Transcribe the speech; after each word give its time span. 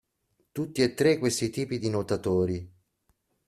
Tutti 0.51 0.81
e 0.81 0.95
tre 0.95 1.19
questi 1.19 1.51
tipi 1.51 1.77
di 1.77 1.87
nuotatori. 1.91 2.67